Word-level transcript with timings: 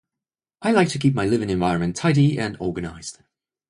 I 0.63 0.71
like 0.71 0.87
to 0.89 0.97
keep 0.97 1.13
my 1.13 1.27
living 1.27 1.51
environment 1.51 1.95
tidy 1.95 2.39
and 2.39 2.57
organized. 2.59 3.19